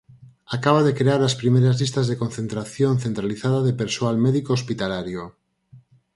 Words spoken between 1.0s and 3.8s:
as primeiras listas de contratación centralizada de